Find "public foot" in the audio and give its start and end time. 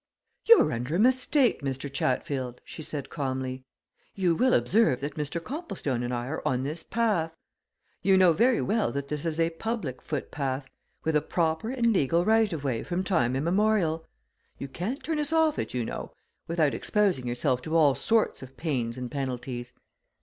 9.51-10.31